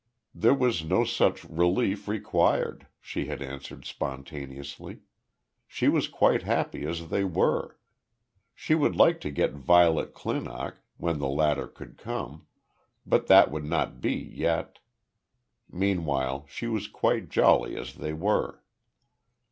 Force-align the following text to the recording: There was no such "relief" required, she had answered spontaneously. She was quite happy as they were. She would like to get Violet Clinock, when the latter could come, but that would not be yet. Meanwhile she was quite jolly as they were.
There 0.33 0.55
was 0.55 0.83
no 0.83 1.03
such 1.03 1.43
"relief" 1.43 2.07
required, 2.07 2.87
she 2.99 3.25
had 3.27 3.39
answered 3.39 3.85
spontaneously. 3.85 5.01
She 5.67 5.89
was 5.89 6.07
quite 6.07 6.41
happy 6.41 6.87
as 6.87 7.09
they 7.09 7.23
were. 7.23 7.77
She 8.55 8.73
would 8.73 8.95
like 8.95 9.21
to 9.21 9.29
get 9.29 9.53
Violet 9.53 10.15
Clinock, 10.15 10.79
when 10.97 11.19
the 11.19 11.29
latter 11.29 11.67
could 11.67 11.99
come, 11.99 12.47
but 13.05 13.27
that 13.27 13.51
would 13.51 13.65
not 13.65 14.01
be 14.01 14.13
yet. 14.15 14.79
Meanwhile 15.69 16.47
she 16.49 16.65
was 16.65 16.87
quite 16.87 17.29
jolly 17.29 17.77
as 17.77 17.93
they 17.93 18.13
were. 18.13 18.63